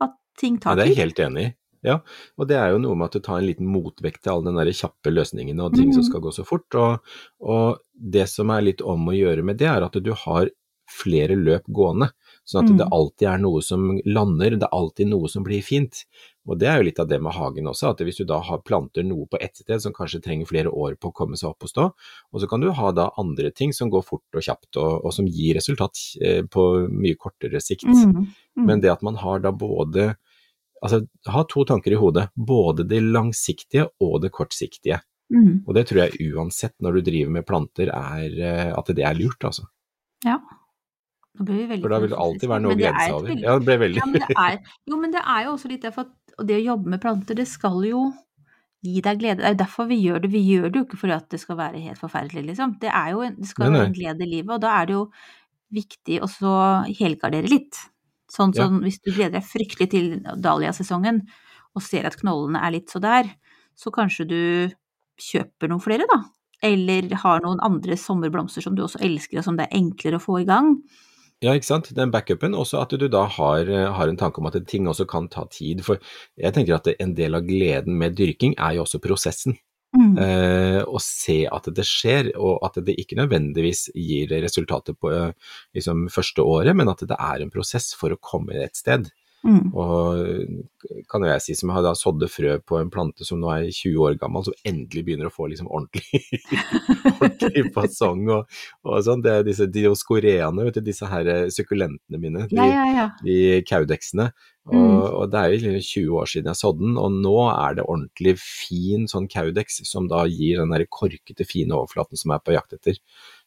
At 0.03 0.17
ting 0.35 0.57
tar 0.59 0.75
tid. 0.75 0.81
Ja, 0.81 0.83
det 0.83 0.83
er 0.83 0.91
jeg 0.91 0.99
helt 0.99 1.21
enig 1.23 1.45
i. 1.45 1.51
Ja, 1.85 1.99
og 2.39 2.49
det 2.49 2.57
er 2.57 2.73
jo 2.73 2.81
noe 2.81 2.97
med 2.97 3.11
at 3.11 3.17
du 3.17 3.25
tar 3.25 3.39
en 3.39 3.47
liten 3.47 3.69
motvekt 3.69 4.23
til 4.25 4.33
alle 4.33 4.65
de 4.65 4.75
kjappe 4.75 5.13
løsningene 5.13 5.67
og 5.67 5.77
ting 5.77 5.93
som 5.93 6.05
skal 6.07 6.23
gå 6.23 6.33
så 6.33 6.45
fort. 6.47 6.67
Og, 6.81 7.15
og, 7.45 7.81
det 7.95 8.25
som 8.27 8.49
er 8.51 8.65
litt 8.65 8.81
om 8.83 9.05
å 9.07 9.15
gjøre 9.15 9.45
med 9.45 9.61
det, 9.61 9.69
er 9.71 9.85
at 9.85 9.95
du 10.03 10.11
har 10.25 10.49
flere 10.91 11.35
løp 11.37 11.65
gående. 11.73 12.11
Sånn 12.45 12.67
at 12.67 12.77
det 12.77 12.85
alltid 12.93 13.27
er 13.29 13.39
noe 13.41 13.61
som 13.65 13.87
lander, 14.05 14.57
det 14.59 14.67
er 14.67 14.75
alltid 14.77 15.09
noe 15.09 15.29
som 15.31 15.45
blir 15.45 15.63
fint. 15.65 16.03
Og 16.45 16.59
det 16.61 16.67
er 16.69 16.77
jo 16.77 16.85
litt 16.85 16.99
av 17.01 17.07
det 17.09 17.17
med 17.25 17.33
hagen 17.33 17.69
også, 17.71 17.89
at 17.89 18.03
hvis 18.05 18.19
du 18.21 18.25
da 18.29 18.37
har 18.45 18.61
planter 18.65 19.05
noe 19.07 19.25
på 19.31 19.39
ett 19.41 19.57
sted 19.57 19.81
som 19.81 19.95
kanskje 19.95 20.21
trenger 20.21 20.49
flere 20.49 20.69
år 20.69 20.93
på 21.01 21.09
å 21.09 21.15
komme 21.15 21.39
seg 21.39 21.49
opp 21.49 21.65
og 21.65 21.71
stå, 21.71 21.87
og 22.29 22.43
så 22.43 22.49
kan 22.51 22.61
du 22.61 22.69
ha 22.77 22.91
da 22.93 23.07
andre 23.21 23.49
ting 23.55 23.73
som 23.73 23.89
går 23.93 24.05
fort 24.05 24.37
og 24.37 24.45
kjapt 24.45 24.77
og, 24.77 25.07
og 25.07 25.15
som 25.15 25.25
gir 25.25 25.57
resultat 25.57 25.97
eh, 26.21 26.43
på 26.45 26.67
mye 26.93 27.17
kortere 27.17 27.61
sikt. 27.63 27.89
Mm. 27.89 28.27
Mm. 28.59 28.67
Men 28.69 28.85
det 28.85 28.93
at 28.93 29.05
man 29.05 29.17
har 29.23 29.41
da 29.41 29.55
både 29.55 30.11
altså, 30.85 31.01
ha 31.33 31.43
to 31.49 31.65
tanker 31.67 31.95
i 31.95 31.99
hodet. 31.99 32.27
Både 32.35 32.85
det 32.87 33.01
langsiktige 33.03 33.87
og 34.03 34.21
det 34.23 34.31
kortsiktige. 34.35 35.01
Mm. 35.33 35.63
Og 35.65 35.73
det 35.77 35.87
tror 35.89 36.03
jeg 36.03 36.33
uansett 36.35 36.75
når 36.83 36.99
du 36.99 37.07
driver 37.09 37.33
med 37.39 37.47
planter, 37.47 37.89
er 37.89 38.37
eh, 38.37 38.69
at 38.75 38.91
det 38.93 39.05
er 39.05 39.17
lurt, 39.17 39.41
altså. 39.47 39.65
Ja. 40.25 40.37
Veldig 41.35 41.81
For 41.81 41.91
da 41.91 41.97
vil 41.99 42.13
det 42.13 42.19
alltid 42.23 42.51
være 42.51 42.63
noe 42.63 42.75
seg 42.79 43.15
over. 43.15 43.31
Ja, 43.33 43.55
det 43.59 43.67
ble 43.67 43.79
veldig 43.81 43.99
ja, 43.99 44.05
men 44.07 44.37
er, 44.39 44.59
Jo, 44.87 44.99
men 45.01 45.15
det 45.15 45.23
er 45.23 45.47
jo 45.47 45.55
også 45.57 45.71
litt 45.71 45.83
derfor 45.83 46.07
at 46.07 46.45
det 46.47 46.59
å 46.61 46.67
jobbe 46.69 46.93
med 46.93 47.01
planter, 47.03 47.35
det 47.35 47.47
skal 47.49 47.81
jo 47.87 48.05
gi 48.85 49.01
deg 49.03 49.19
glede. 49.19 49.41
Det 49.41 49.49
er 49.49 49.55
jo 49.55 49.61
derfor 49.63 49.89
vi 49.89 49.97
gjør 49.99 50.21
det. 50.23 50.29
Vi 50.31 50.43
gjør 50.45 50.69
det 50.69 50.79
jo 50.79 50.85
ikke 50.85 51.01
fordi 51.01 51.15
at 51.17 51.27
det 51.33 51.41
skal 51.41 51.59
være 51.59 51.81
helt 51.83 51.99
forferdelig, 51.99 52.45
liksom. 52.51 52.77
Det, 52.81 52.91
er 52.91 53.11
jo, 53.15 53.25
det 53.35 53.49
skal 53.49 53.67
jo 53.67 53.75
være 53.75 53.89
en 53.89 53.97
glede 53.97 54.25
i 54.25 54.31
livet, 54.31 54.53
og 54.55 54.63
da 54.63 54.77
er 54.77 54.87
det 54.87 54.95
jo 54.95 55.03
viktig 55.75 56.21
å 56.23 56.29
så 56.31 56.55
helgardere 56.87 57.51
litt. 57.51 57.81
Sånn 58.35 58.53
som 58.55 58.81
hvis 58.83 58.99
du 58.99 59.11
gleder 59.13 59.37
deg 59.37 59.47
fryktelig 59.47 59.89
til 59.93 60.07
dahliasesongen 60.43 61.21
og 61.75 61.83
ser 61.83 62.07
at 62.07 62.17
knollene 62.19 62.61
er 62.63 62.73
litt 62.75 62.91
så 62.91 62.99
der, 63.03 63.29
så 63.75 63.91
kanskje 63.95 64.27
du 64.27 64.41
kjøper 65.19 65.71
noen 65.71 65.83
flere, 65.83 66.07
da. 66.09 66.21
Eller 66.63 67.07
har 67.21 67.43
noen 67.43 67.61
andre 67.63 67.97
sommerblomster 67.99 68.63
som 68.63 68.75
du 68.75 68.83
også 68.85 69.01
elsker, 69.03 69.39
og 69.39 69.47
som 69.47 69.59
det 69.59 69.67
er 69.67 69.77
enklere 69.79 70.19
å 70.19 70.23
få 70.23 70.39
i 70.41 70.47
gang. 70.47 70.77
Ja, 71.43 71.53
ikke 71.53 71.67
sant. 71.67 71.91
Den 71.95 72.13
backupen. 72.13 72.55
Også 72.55 72.79
at 72.79 72.95
du 72.95 73.07
da 73.11 73.25
har, 73.27 73.67
har, 73.67 74.09
en 74.09 74.19
tanke 74.19 74.41
om 74.41 74.47
at 74.49 74.57
ting 74.69 74.87
også 74.87 75.05
kan 75.09 75.27
ta 75.31 75.43
tid. 75.51 75.83
For 75.85 75.99
jeg 76.39 76.55
tenker 76.55 76.77
at 76.77 76.89
en 76.95 77.15
del 77.17 77.35
av 77.37 77.45
gleden 77.47 77.99
med 77.99 78.15
dyrking 78.17 78.55
er 78.55 78.77
jo 78.77 78.85
også 78.85 79.03
prosessen. 79.03 79.57
Mm. 80.15 80.21
Eh, 80.23 80.81
og 80.85 81.01
se 81.03 81.41
at 81.51 81.69
det 81.75 81.85
skjer, 81.87 82.31
og 82.39 82.63
at 82.67 82.79
det 82.87 82.97
ikke 83.01 83.19
nødvendigvis 83.19 83.89
gir 83.95 84.31
resultater 84.43 84.95
på 84.97 85.11
liksom, 85.75 86.07
første 86.13 86.45
året, 86.45 86.75
men 86.77 86.91
at 86.91 87.03
det 87.07 87.19
er 87.19 87.43
en 87.43 87.53
prosess 87.53 87.93
for 87.97 88.15
å 88.15 88.21
komme 88.21 88.57
et 88.63 88.79
sted. 88.79 89.11
Mm. 89.45 89.67
Og 89.77 91.03
kan 91.09 91.21
jo 91.21 91.29
jeg 91.29 91.43
si 91.43 91.55
som 91.57 91.69
har 91.75 91.83
da 91.85 91.91
sådde 91.97 92.29
frø 92.31 92.55
på 92.65 92.79
en 92.79 92.89
plante 92.93 93.27
som 93.27 93.37
nå 93.41 93.51
er 93.53 93.67
20 93.69 93.99
år 94.07 94.17
gammel, 94.21 94.45
som 94.47 94.57
endelig 94.65 95.05
begynner 95.05 95.29
å 95.29 95.33
få 95.33 95.49
liksom 95.51 95.69
ordentlig, 95.69 96.23
ordentlig 97.19 97.67
fasong 97.75 98.25
og, 98.33 98.57
og, 98.87 98.97
sånn. 99.05 99.21
Det 99.25 99.35
er 99.35 99.45
disse 99.45 99.69
dioskoreaene, 99.69 100.65
vet 100.67 100.79
du, 100.79 100.83
disse 100.89 101.09
her 101.09 101.29
sukkulentene 101.53 102.21
mine, 102.21 102.47
de, 102.49 102.57
ja, 102.57 102.67
ja, 102.73 102.89
ja. 102.97 103.07
de 103.25 103.61
kaudeksene. 103.69 104.31
Og, 104.65 104.73
mm. 104.73 104.99
og, 105.11 105.25
det 105.29 105.41
er 105.41 105.53
jo 105.53 105.77
20 105.77 106.19
år 106.23 106.29
siden 106.31 106.49
jeg 106.49 106.61
sådde 106.63 106.81
den, 106.87 106.97
og 106.97 107.17
nå 107.21 107.35
er 107.51 107.77
det 107.77 107.85
ordentlig 107.85 108.35
fin 108.41 109.05
sånn 109.09 109.29
kaudex 109.29 109.83
som 109.85 110.09
da 110.09 110.23
gir 110.25 110.63
den 110.63 110.73
der 110.73 110.87
korkete, 110.89 111.45
fine 111.45 111.77
overflaten 111.77 112.17
som 112.17 112.33
jeg 112.33 112.41
er 112.41 112.47
på 112.49 112.55
jakt 112.57 112.77
etter. 112.79 112.97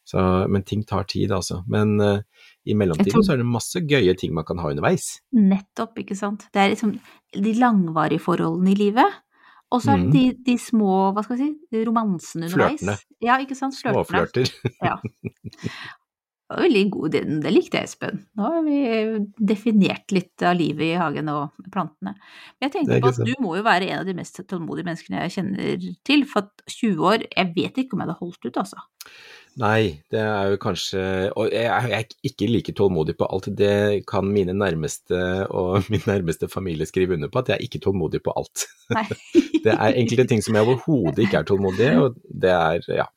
Så, 0.08 0.22
men 0.48 0.62
ting 0.64 0.86
tar 0.88 1.04
tid, 1.10 1.34
altså. 1.34 1.64
Men 1.68 1.98
uh, 2.00 2.22
i 2.68 2.76
mellomtiden 2.78 3.14
tror... 3.14 3.24
så 3.26 3.34
er 3.34 3.40
det 3.42 3.48
masse 3.48 3.82
gøye 3.88 4.14
ting 4.18 4.34
man 4.36 4.46
kan 4.48 4.60
ha 4.62 4.72
underveis. 4.72 5.18
Nettopp, 5.36 5.96
ikke 6.04 6.16
sant. 6.18 6.46
Det 6.54 6.62
er 6.62 6.74
liksom 6.74 6.96
de 7.36 7.54
langvarige 7.58 8.22
forholdene 8.24 8.74
i 8.74 8.78
livet. 8.78 9.22
Og 9.68 9.82
så 9.84 9.92
er 9.92 10.00
det 10.00 10.08
mm. 10.08 10.12
de, 10.14 10.24
de, 10.46 10.56
små, 10.60 10.92
hva 11.12 11.24
skal 11.24 11.36
vi 11.36 11.50
si, 11.50 11.80
romansene 11.84 12.48
underveis. 12.48 12.80
Flørtene. 12.80 13.24
Ja, 13.24 13.36
ikke 13.44 13.56
sant. 13.58 13.76
Flørtene. 13.76 14.04
Småflørter. 14.08 14.52
ja. 14.88 14.96
Veldig 16.48 16.82
god, 16.88 17.10
det, 17.12 17.20
det 17.44 17.50
likte 17.52 17.76
jeg, 17.76 17.90
Espen. 17.90 18.22
Nå 18.38 18.46
har 18.48 18.62
vi 18.64 18.78
definert 19.50 20.14
litt 20.16 20.44
av 20.48 20.54
livet 20.56 20.86
i 20.86 20.96
hagen 20.96 21.28
og 21.28 21.58
plantene. 21.68 22.14
Men 22.56 22.64
jeg 22.64 22.72
tenkte 22.72 23.00
på 23.04 23.10
at 23.12 23.20
du 23.28 23.34
må 23.44 23.52
jo 23.58 23.66
være 23.66 23.90
en 23.90 24.00
av 24.00 24.08
de 24.08 24.14
mest 24.16 24.40
tålmodige 24.48 24.88
menneskene 24.88 25.26
jeg 25.26 25.34
kjenner 25.36 25.84
til, 26.08 26.24
for 26.30 26.48
at 26.48 26.64
20 26.72 27.04
år, 27.10 27.26
jeg 27.28 27.52
vet 27.58 27.82
ikke 27.82 27.92
om 27.92 28.00
jeg 28.00 28.08
hadde 28.08 28.18
holdt 28.22 28.48
ut, 28.48 28.60
altså. 28.64 28.86
Nei, 29.58 29.98
det 30.12 30.20
er 30.22 30.52
jo 30.52 30.58
kanskje 30.62 31.00
Og 31.34 31.48
jeg 31.50 31.66
er 31.66 32.04
ikke 32.26 32.46
like 32.46 32.74
tålmodig 32.78 33.16
på 33.18 33.26
alt. 33.26 33.48
Det 33.58 34.04
kan 34.06 34.28
mine 34.30 34.54
nærmeste 34.54 35.18
og 35.50 35.82
min 35.92 36.04
nærmeste 36.06 36.46
familie 36.52 36.86
skrive 36.86 37.16
under 37.16 37.30
på, 37.32 37.42
at 37.42 37.50
jeg 37.50 37.58
er 37.58 37.66
ikke 37.66 37.82
tålmodig 37.82 38.22
på 38.22 38.34
alt. 38.38 38.68
Nei. 38.94 39.04
Det 39.58 39.72
er 39.74 39.96
enkelte 39.98 40.28
ting 40.30 40.42
som 40.44 40.54
jeg 40.54 40.64
overhodet 40.64 41.24
ikke 41.24 41.40
er 41.40 41.46
tålmodig 41.48 41.88
og 41.98 42.14
det 42.30 42.52
er, 42.54 42.84
ja. 42.94 43.08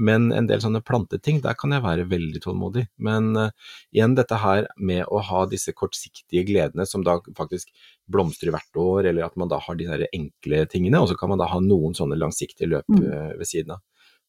Men 0.00 0.30
en 0.32 0.46
del 0.48 0.62
sånne 0.64 0.80
planteting, 0.82 1.42
der 1.44 1.58
kan 1.60 1.74
jeg 1.76 1.84
være 1.84 2.06
veldig 2.08 2.40
tålmodig. 2.40 2.86
Men 3.04 3.28
uh, 3.36 3.74
igjen 3.92 4.16
dette 4.16 4.38
her 4.40 4.64
med 4.80 5.04
å 5.12 5.20
ha 5.28 5.44
disse 5.50 5.74
kortsiktige 5.76 6.46
gledene 6.48 6.88
som 6.88 7.04
da 7.06 7.18
faktisk 7.36 7.68
blomstrer 8.10 8.54
hvert 8.56 8.80
år, 8.80 9.10
eller 9.12 9.28
at 9.28 9.36
man 9.38 9.52
da 9.52 9.60
har 9.60 9.76
de 9.78 9.90
der 9.92 10.06
enkle 10.08 10.64
tingene, 10.72 11.04
og 11.04 11.12
så 11.12 11.18
kan 11.20 11.30
man 11.34 11.44
da 11.44 11.50
ha 11.52 11.60
noen 11.62 11.94
sånne 11.94 12.18
langsiktige 12.18 12.72
løp 12.72 12.88
Mm. 12.90 13.04
eh, 13.06 13.32
ved 13.38 13.46
siden 13.46 13.76
av. 13.76 13.84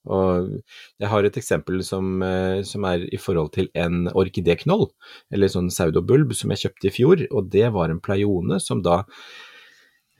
Og 0.09 0.49
jeg 0.97 1.09
har 1.11 1.25
et 1.27 1.37
eksempel 1.37 1.83
som, 1.85 2.23
eh, 2.25 2.63
som 2.65 2.85
er 2.89 3.05
i 3.13 3.19
forhold 3.21 3.51
til 3.53 3.69
en 3.77 4.07
orkidéknoll, 4.07 4.89
eller 5.31 5.47
sånn 5.47 5.69
saudobulb, 5.69 6.33
som 6.33 6.49
jeg 6.49 6.65
kjøpte 6.65 6.89
i 6.89 6.95
fjor, 6.95 7.25
og 7.29 7.51
det 7.53 7.71
var 7.73 7.89
en 7.91 8.01
pleione 8.01 8.59
som 8.59 8.81
da 8.81 9.03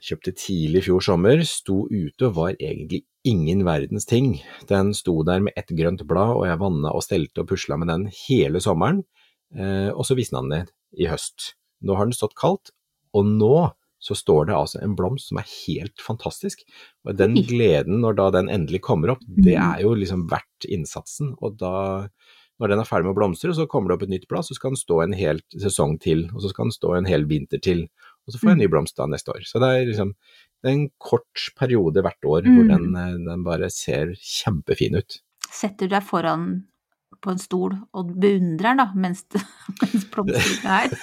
kjøpte 0.02 0.34
tidlig 0.34 0.82
i 0.82 0.86
fjor 0.86 1.02
sommer, 1.02 1.42
sto 1.46 1.86
ute 1.90 2.26
og 2.28 2.36
var 2.38 2.54
egentlig 2.58 3.04
ingen 3.26 3.62
verdens 3.66 4.06
ting. 4.06 4.40
Den 4.70 4.92
sto 4.94 5.22
der 5.26 5.40
med 5.40 5.54
ett 5.56 5.70
grønt 5.70 6.02
blad, 6.06 6.36
og 6.36 6.46
jeg 6.46 6.62
vanna 6.62 6.94
og 6.94 7.04
stelte 7.06 7.42
og 7.42 7.50
pusla 7.50 7.78
med 7.78 7.90
den 7.90 8.08
hele 8.26 8.62
sommeren, 8.62 9.04
eh, 9.54 9.90
og 9.90 10.06
så 10.06 10.18
visna 10.18 10.42
den 10.42 10.54
ned 10.56 10.72
i 10.98 11.06
høst. 11.10 11.54
Nå 11.82 11.96
har 11.98 12.06
den 12.06 12.14
stått 12.16 12.38
kaldt, 12.38 12.70
og 13.14 13.26
nå 13.26 13.72
så 14.02 14.16
står 14.18 14.48
det 14.50 14.54
altså 14.58 14.80
en 14.82 14.96
blomst 14.98 15.30
som 15.30 15.38
er 15.38 15.46
helt 15.46 16.02
fantastisk. 16.02 16.64
Og 17.06 17.14
den 17.18 17.36
gleden 17.46 18.00
når 18.02 18.16
da 18.18 18.28
den 18.34 18.50
endelig 18.50 18.82
kommer 18.82 19.14
opp, 19.14 19.22
det 19.26 19.54
er 19.54 19.82
jo 19.84 19.94
liksom 19.94 20.24
verdt 20.32 20.66
innsatsen. 20.66 21.36
Og 21.38 21.54
da, 21.60 22.08
når 22.58 22.72
den 22.72 22.82
er 22.82 22.88
ferdig 22.88 23.06
med 23.06 23.14
å 23.14 23.20
blomstre, 23.20 23.54
så 23.54 23.68
kommer 23.70 23.92
det 23.92 23.98
opp 24.00 24.06
et 24.08 24.14
nytt 24.16 24.26
blad, 24.30 24.46
så 24.48 24.58
skal 24.58 24.74
den 24.74 24.82
stå 24.82 25.02
en 25.04 25.14
hel 25.14 25.42
sesong 25.54 26.00
til, 26.02 26.26
og 26.34 26.42
så 26.42 26.50
skal 26.50 26.66
den 26.68 26.74
stå 26.74 26.96
en 26.98 27.06
hel 27.10 27.28
vinter 27.30 27.62
til, 27.62 27.86
og 28.26 28.34
så 28.34 28.40
får 28.42 28.50
jeg 28.52 28.58
en 28.58 28.64
ny 28.64 28.70
blomst 28.74 28.98
da 28.98 29.06
neste 29.10 29.34
år. 29.34 29.46
Så 29.46 29.62
det 29.62 29.70
er 29.70 29.86
liksom 29.88 30.16
det 30.62 30.70
er 30.70 30.76
en 30.76 30.90
kort 31.02 31.46
periode 31.58 32.02
hvert 32.06 32.22
år 32.22 32.44
hvor 32.46 32.66
Mm. 32.66 32.68
den, 32.70 32.96
eh, 32.96 33.16
den 33.30 33.42
bare 33.42 33.70
ser 33.70 34.12
kjempefin 34.14 34.94
ut. 34.98 35.20
Setter 35.50 35.88
du 35.88 35.94
deg 35.96 36.04
foran 36.06 36.64
på 37.22 37.32
en 37.32 37.40
stol 37.40 37.74
og 37.94 38.12
beundrer 38.20 38.72
den, 38.72 38.80
da, 38.82 38.86
mens, 38.98 39.24
mens 39.82 40.06
blomstene 40.12 40.78
er 40.82 40.94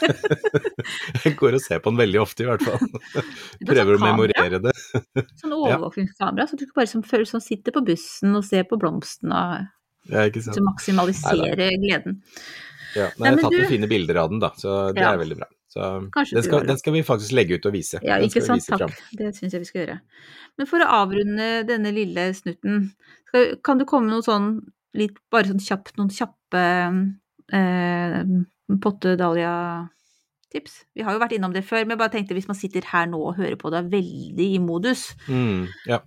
Jeg 1.25 1.35
går 1.39 1.57
og 1.57 1.63
ser 1.63 1.81
på 1.83 1.93
den 1.93 2.01
veldig 2.01 2.21
ofte 2.21 2.45
i 2.45 2.49
hvert 2.49 2.63
fall. 2.65 2.79
Har 3.15 3.27
Prøver 3.71 3.95
å 3.95 3.99
sånn 3.99 4.07
memorere 4.07 4.61
det. 4.63 4.73
Sånn 5.39 5.55
overvåkningskamera, 5.57 6.47
så 6.49 6.59
du 6.59 6.65
bare 6.75 6.91
som, 6.91 7.03
føle 7.07 7.27
som 7.29 7.43
sitter 7.43 7.75
på 7.75 7.83
bussen 7.87 8.35
og 8.37 8.45
ser 8.47 8.67
på 8.69 8.79
blomstene. 8.81 9.43
Ja, 10.09 10.25
så 10.31 10.63
maksimalisere 10.65 11.53
gleden. 11.55 12.19
Ja, 12.97 13.11
Nei, 13.19 13.29
jeg 13.29 13.37
har 13.37 13.43
tatt 13.43 13.53
noen 13.53 13.69
fine 13.69 13.89
bilder 13.89 14.19
av 14.23 14.31
den, 14.31 14.41
da, 14.41 14.49
så 14.57 14.77
det 14.95 15.03
Ja. 15.03 15.13
er 15.13 15.21
veldig 15.21 15.37
bra. 15.37 15.49
Så 15.69 15.85
den 16.33 16.43
skal, 16.43 16.65
den 16.65 16.79
skal 16.81 16.95
vi 16.95 17.03
faktisk 17.05 17.35
legge 17.37 17.59
ut 17.59 17.65
og 17.69 17.75
vise. 17.75 17.99
Ja, 18.01 18.17
ikke 18.17 18.41
sant. 18.41 18.65
Takk. 18.65 18.89
Frem. 18.89 19.17
Det 19.19 19.35
syns 19.37 19.53
jeg 19.53 19.61
vi 19.61 19.69
skal 19.69 19.83
gjøre. 19.83 19.99
Men 20.57 20.69
for 20.69 20.81
å 20.81 20.87
avrunde 21.03 21.49
denne 21.69 21.91
lille 21.93 22.25
snutten, 22.33 22.87
skal, 23.29 23.51
kan 23.61 23.77
du 23.77 23.85
komme 23.85 24.09
med 24.09 24.17
noe 24.17 24.25
sånn 24.25 24.49
litt 24.97 25.17
bare 25.31 25.51
sånn 25.51 25.61
kjapt, 25.63 25.95
noen 25.99 26.11
kjappe 26.13 26.63
eh, 27.53 28.19
potte-dahlia-tips? 28.81 30.77
Vi 30.97 31.05
har 31.05 31.15
jo 31.15 31.21
vært 31.21 31.35
innom 31.37 31.55
det 31.55 31.65
før, 31.67 31.83
men 31.85 31.95
jeg 31.95 32.03
bare 32.03 32.15
tenkte 32.17 32.37
hvis 32.37 32.49
man 32.49 32.59
sitter 32.59 32.87
her 32.91 33.09
nå 33.09 33.19
og 33.31 33.37
hører 33.39 33.57
på 33.59 33.71
det 33.73 33.81
er 33.81 33.91
veldig 33.97 34.47
i 34.55 34.61
modus. 34.63 35.11
Mm, 35.29 35.67
ja. 35.89 36.01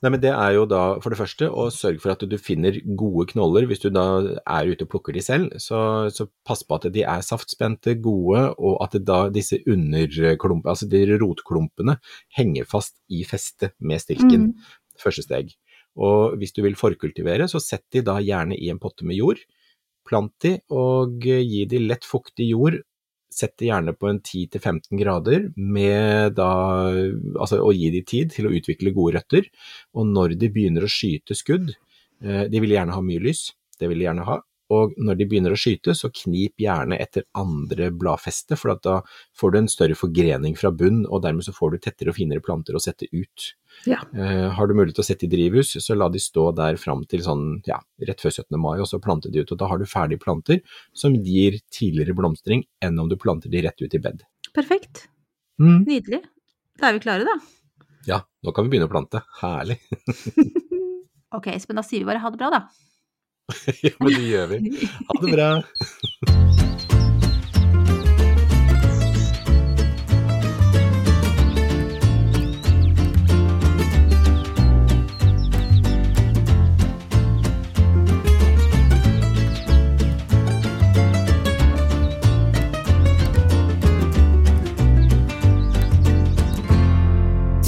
Nei, 0.00 0.14
men 0.14 0.20
det 0.22 0.30
er 0.32 0.54
jo 0.56 0.62
da 0.64 0.82
for 1.04 1.12
det 1.12 1.18
første 1.20 1.48
å 1.52 1.66
sørge 1.74 2.00
for 2.00 2.14
at 2.14 2.22
du 2.24 2.36
finner 2.40 2.78
gode 2.96 3.26
knoller. 3.34 3.66
Hvis 3.68 3.82
du 3.82 3.90
da 3.92 4.04
er 4.48 4.70
ute 4.70 4.86
og 4.86 4.92
plukker 4.94 5.12
de 5.12 5.20
selv, 5.24 5.52
så, 5.60 6.08
så 6.08 6.24
pass 6.46 6.64
på 6.64 6.78
at 6.78 6.88
de 6.94 7.04
er 7.04 7.24
saftspente, 7.24 7.98
gode, 8.00 8.46
og 8.56 8.78
at 8.86 8.96
da 9.04 9.26
disse 9.32 9.60
underklumpene, 9.68 10.72
altså 10.72 10.88
de 10.88 11.04
rotklumpene, 11.20 11.98
henger 12.38 12.68
fast 12.70 12.96
i 13.12 13.26
festet 13.28 13.76
med 13.84 14.00
stilken. 14.00 14.54
Mm. 14.54 14.70
Første 15.00 15.26
steg. 15.26 15.52
Og 15.98 16.36
hvis 16.40 16.54
du 16.54 16.62
vil 16.64 16.78
forkultivere, 16.78 17.48
så 17.50 17.60
sett 17.62 17.86
de 17.94 18.04
da 18.06 18.18
gjerne 18.22 18.58
i 18.58 18.70
en 18.72 18.78
potte 18.82 19.06
med 19.06 19.18
jord. 19.18 19.40
Plant 20.06 20.32
de, 20.44 20.56
og 20.74 21.20
gi 21.24 21.64
de 21.70 21.82
lett 21.82 22.06
fuktig 22.06 22.50
jord. 22.52 22.80
Sett 23.30 23.54
de 23.62 23.68
gjerne 23.68 23.94
på 23.94 24.08
en 24.10 24.18
10-15 24.18 24.98
grader, 24.98 25.48
med 25.54 26.34
da, 26.38 26.50
altså, 27.38 27.60
og 27.62 27.76
gi 27.78 27.92
de 27.94 28.02
tid 28.06 28.34
til 28.34 28.48
å 28.48 28.54
utvikle 28.54 28.94
gode 28.96 29.18
røtter. 29.18 29.46
Og 29.94 30.08
når 30.10 30.34
de 30.40 30.50
begynner 30.50 30.86
å 30.86 30.90
skyte 30.90 31.36
skudd, 31.38 31.74
eh, 32.24 32.46
de 32.50 32.62
vil 32.62 32.74
gjerne 32.74 32.96
ha 32.96 33.04
mye 33.04 33.22
lys, 33.22 33.50
det 33.78 33.90
vil 33.90 34.02
de 34.02 34.08
gjerne 34.08 34.26
ha. 34.26 34.40
Og 34.74 34.94
når 35.00 35.18
de 35.18 35.26
begynner 35.30 35.54
å 35.54 35.58
skyte, 35.58 35.94
så 35.98 36.10
knip 36.14 36.60
gjerne 36.62 36.98
etter 37.02 37.26
andre 37.38 37.90
bladfeste, 37.94 38.58
for 38.58 38.74
at 38.74 38.82
da 38.86 39.00
får 39.38 39.52
du 39.52 39.58
en 39.60 39.70
større 39.70 39.96
forgrening 39.98 40.56
fra 40.58 40.72
bunn, 40.74 41.02
og 41.08 41.24
dermed 41.24 41.46
så 41.46 41.54
får 41.54 41.74
du 41.74 41.78
tettere 41.84 42.12
og 42.12 42.18
finere 42.18 42.44
planter 42.44 42.78
å 42.78 42.82
sette 42.82 43.08
ut. 43.10 43.50
Ja. 43.88 44.00
Uh, 44.14 44.48
har 44.54 44.68
du 44.68 44.76
mulighet 44.76 44.98
til 44.98 45.04
å 45.04 45.08
sette 45.10 45.26
i 45.26 45.32
drivhus, 45.32 45.74
så 45.82 45.98
la 45.98 46.10
de 46.12 46.22
stå 46.22 46.50
der 46.58 46.80
fram 46.80 47.04
til 47.10 47.24
sånn, 47.26 47.46
ja, 47.68 47.80
rett 48.06 48.22
før 48.22 48.34
17. 48.34 48.58
mai, 48.62 48.76
og 48.78 48.88
så 48.90 49.02
plante 49.02 49.32
de 49.32 49.42
ut. 49.44 49.54
Og 49.54 49.60
da 49.60 49.70
har 49.70 49.80
du 49.80 49.88
ferdige 49.90 50.22
planter 50.22 50.60
som 50.96 51.16
gir 51.18 51.60
tidligere 51.74 52.16
blomstring 52.18 52.66
enn 52.84 52.98
om 53.02 53.10
du 53.10 53.18
planter 53.20 53.52
de 53.52 53.64
rett 53.66 53.82
ut 53.82 53.96
i 53.96 54.02
bed. 54.02 54.26
Perfekt. 54.56 55.08
Mm. 55.60 55.82
Nydelig. 55.86 56.24
Da 56.80 56.90
er 56.90 56.96
vi 56.96 57.04
klare, 57.04 57.26
da. 57.26 57.38
Ja, 58.08 58.22
nå 58.46 58.54
kan 58.56 58.64
vi 58.64 58.72
begynne 58.72 58.88
å 58.88 58.92
plante. 58.92 59.22
Herlig. 59.42 59.80
Ok, 61.30 61.46
Espen, 61.54 61.78
da 61.78 61.84
sier 61.86 62.02
vi 62.02 62.08
bare 62.08 62.22
ha 62.24 62.30
det 62.32 62.40
bra, 62.40 62.50
da. 62.50 62.89
ja, 63.82 63.94
men 63.98 64.14
det 64.14 64.26
gjør 64.28 64.46
vi. 64.54 64.62
Ha 65.08 65.20
det 65.22 65.32
bra. 65.34 65.50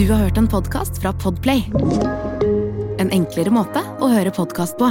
Du 0.02 0.08
har 0.10 0.18
hørt 0.18 0.38
en 0.38 0.48
podkast 0.48 0.98
fra 0.98 1.12
Podplay. 1.12 1.62
En 2.98 3.12
enklere 3.14 3.54
måte 3.54 3.84
å 4.02 4.10
høre 4.10 4.34
podkast 4.34 4.74
på. 4.80 4.90